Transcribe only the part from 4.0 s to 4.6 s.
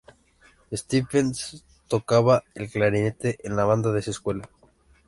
su escuela.